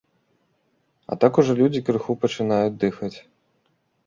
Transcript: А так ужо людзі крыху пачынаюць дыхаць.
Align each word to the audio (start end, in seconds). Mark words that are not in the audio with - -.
А 1.05 1.13
так 1.23 1.33
ужо 1.43 1.53
людзі 1.61 1.83
крыху 1.91 2.17
пачынаюць 2.25 2.75
дыхаць. 2.87 3.15